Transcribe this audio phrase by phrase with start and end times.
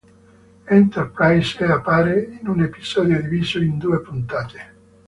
[0.67, 4.73] Enterprise e appare in un episodio diviso in due puntate.